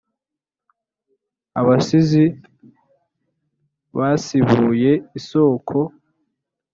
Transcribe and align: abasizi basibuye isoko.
abasizi 1.59 2.23
basibuye 3.97 4.91
isoko. 5.19 5.77